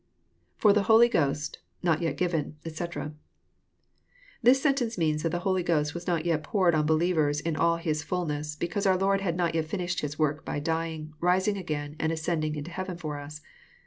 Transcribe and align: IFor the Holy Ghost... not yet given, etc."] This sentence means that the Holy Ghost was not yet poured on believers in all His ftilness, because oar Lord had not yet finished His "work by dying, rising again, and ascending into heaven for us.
IFor 0.59 0.73
the 0.73 0.81
Holy 0.89 1.07
Ghost... 1.07 1.59
not 1.83 2.01
yet 2.01 2.17
given, 2.17 2.57
etc."] 2.65 3.13
This 4.41 4.59
sentence 4.59 4.97
means 4.97 5.21
that 5.21 5.29
the 5.29 5.41
Holy 5.45 5.61
Ghost 5.61 5.93
was 5.93 6.07
not 6.07 6.25
yet 6.25 6.41
poured 6.41 6.73
on 6.73 6.87
believers 6.87 7.39
in 7.39 7.55
all 7.55 7.77
His 7.77 8.03
ftilness, 8.03 8.57
because 8.59 8.87
oar 8.87 8.97
Lord 8.97 9.21
had 9.21 9.37
not 9.37 9.53
yet 9.53 9.65
finished 9.65 9.99
His 9.99 10.17
"work 10.17 10.43
by 10.43 10.59
dying, 10.59 11.13
rising 11.19 11.55
again, 11.55 11.95
and 11.99 12.11
ascending 12.11 12.55
into 12.55 12.71
heaven 12.71 12.97
for 12.97 13.19
us. 13.19 13.41